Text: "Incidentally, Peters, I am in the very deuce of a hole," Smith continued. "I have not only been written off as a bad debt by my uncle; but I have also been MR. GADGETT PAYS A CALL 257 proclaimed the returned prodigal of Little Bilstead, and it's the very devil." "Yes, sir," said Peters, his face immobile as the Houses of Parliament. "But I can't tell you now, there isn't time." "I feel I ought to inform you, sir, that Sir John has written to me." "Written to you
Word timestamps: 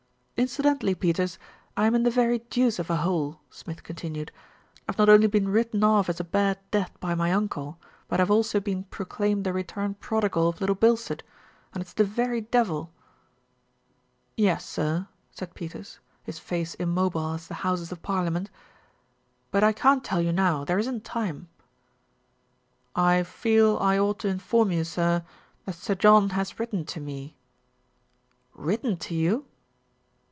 "Incidentally, 0.41 0.95
Peters, 0.95 1.37
I 1.77 1.85
am 1.85 1.93
in 1.93 2.01
the 2.01 2.09
very 2.09 2.39
deuce 2.49 2.79
of 2.79 2.89
a 2.89 2.95
hole," 2.95 3.39
Smith 3.51 3.83
continued. 3.83 4.31
"I 4.89 4.91
have 4.91 4.97
not 4.97 5.07
only 5.07 5.27
been 5.27 5.49
written 5.49 5.83
off 5.83 6.09
as 6.09 6.19
a 6.19 6.23
bad 6.23 6.57
debt 6.71 6.91
by 6.99 7.13
my 7.13 7.31
uncle; 7.31 7.77
but 8.07 8.19
I 8.19 8.23
have 8.23 8.31
also 8.31 8.59
been 8.59 8.85
MR. 8.85 8.85
GADGETT 8.85 8.89
PAYS 8.89 9.01
A 9.01 9.05
CALL 9.05 9.17
257 9.17 9.33
proclaimed 9.37 9.43
the 9.43 9.53
returned 9.53 9.99
prodigal 9.99 10.49
of 10.49 10.59
Little 10.59 10.75
Bilstead, 10.75 11.21
and 11.75 11.81
it's 11.83 11.93
the 11.93 12.03
very 12.03 12.41
devil." 12.41 12.91
"Yes, 14.35 14.65
sir," 14.65 15.07
said 15.29 15.53
Peters, 15.53 15.99
his 16.23 16.39
face 16.39 16.73
immobile 16.73 17.33
as 17.35 17.47
the 17.47 17.61
Houses 17.61 17.91
of 17.91 18.01
Parliament. 18.01 18.49
"But 19.51 19.63
I 19.63 19.73
can't 19.73 20.03
tell 20.03 20.21
you 20.23 20.31
now, 20.33 20.65
there 20.65 20.79
isn't 20.79 21.03
time." 21.03 21.49
"I 22.95 23.21
feel 23.21 23.77
I 23.77 23.99
ought 23.99 24.17
to 24.21 24.27
inform 24.27 24.71
you, 24.71 24.85
sir, 24.85 25.23
that 25.65 25.75
Sir 25.75 25.93
John 25.93 26.29
has 26.31 26.59
written 26.59 26.83
to 26.85 26.99
me." 26.99 27.35
"Written 28.55 28.97
to 28.97 29.13
you 29.13 29.45